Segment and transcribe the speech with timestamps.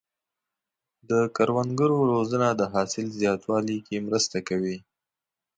[1.09, 4.77] د کروندګرو روزنه د حاصل زیاتوالي کې مرسته کوي.